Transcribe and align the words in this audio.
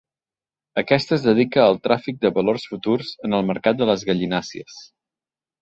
Aquesta 0.81 1.13
es 1.17 1.25
dedica 1.27 1.61
al 1.65 1.77
tràfic 1.83 2.19
de 2.25 2.33
valors 2.39 2.67
futurs 2.71 3.13
en 3.29 3.39
el 3.41 3.47
mercat 3.51 3.81
de 3.83 3.89
les 3.91 4.07
gallinàcies. 4.11 4.85